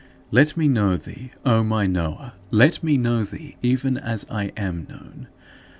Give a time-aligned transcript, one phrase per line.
[0.31, 4.87] Let me know thee, O my Knower; let me know thee even as I am
[4.89, 5.27] known.